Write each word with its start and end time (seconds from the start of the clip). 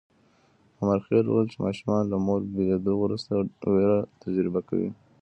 امرخېل 0.81 1.25
وویل 1.27 1.47
چې 1.53 1.57
ماشومان 1.65 2.03
له 2.07 2.17
مور 2.25 2.41
بېلېدو 2.55 2.93
وروسته 3.03 3.31
وېره 3.73 3.97
تجربه 4.21 4.61
کوي. 4.69 4.89